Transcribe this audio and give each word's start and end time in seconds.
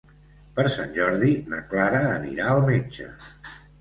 Per 0.59 0.63
Sant 0.75 0.95
Jordi 0.95 1.29
na 1.51 1.59
Clara 1.73 1.99
anirà 2.15 2.49
al 2.55 2.67
metge. 2.71 3.11